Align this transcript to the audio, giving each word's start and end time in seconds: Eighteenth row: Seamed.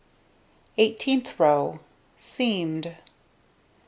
Eighteenth 0.79 1.39
row: 1.39 1.79
Seamed. 2.17 2.95